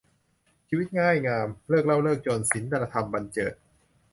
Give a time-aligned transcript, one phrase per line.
[0.67, 2.63] ชีวิตง่ายงาม เลิกเหล้าเลิกจน ศีล
[2.93, 3.53] ธรรมบรรเจิด